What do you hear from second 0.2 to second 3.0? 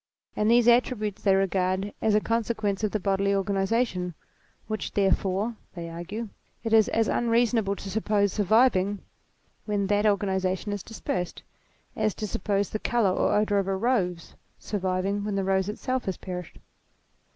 and these attributes they regard as a consequence of the